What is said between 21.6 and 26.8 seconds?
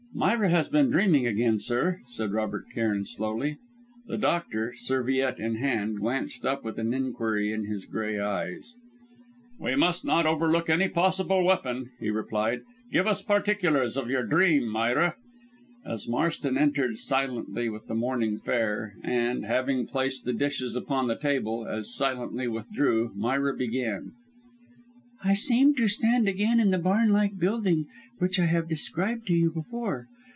as silently withdrew, Myra began: "I seemed to stand again in the